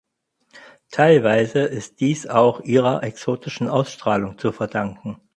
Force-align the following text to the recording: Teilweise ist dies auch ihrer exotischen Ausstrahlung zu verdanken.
Teilweise 0.89 1.59
ist 1.59 1.99
dies 1.99 2.25
auch 2.25 2.61
ihrer 2.61 3.03
exotischen 3.03 3.67
Ausstrahlung 3.69 4.39
zu 4.39 4.51
verdanken. 4.51 5.21